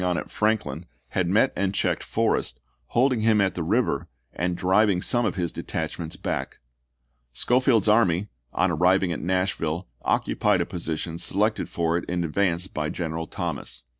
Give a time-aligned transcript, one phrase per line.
[0.03, 4.99] on at Franklin, had met and checked Forrest, holding him at the river and driving
[4.99, 6.57] some of his detachments back.
[7.33, 12.89] Schofield's army, on arriving at Nashville, occupied a position selected for it in advance by
[12.89, 13.83] General Thomas.